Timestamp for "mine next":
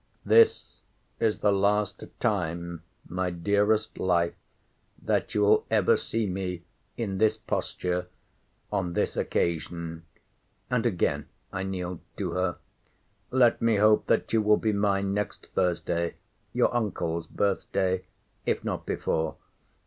14.73-15.49